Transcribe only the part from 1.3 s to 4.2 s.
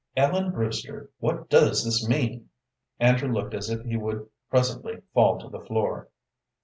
does this mean?" Andrew looked as if he